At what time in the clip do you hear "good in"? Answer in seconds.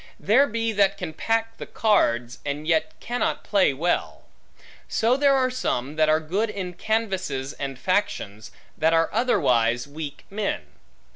6.19-6.73